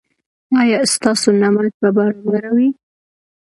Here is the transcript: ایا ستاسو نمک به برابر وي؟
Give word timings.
ایا 0.59 0.79
ستاسو 0.93 1.29
نمک 1.41 1.71
به 1.81 1.89
برابر 1.97 2.43
وي؟ 2.55 2.67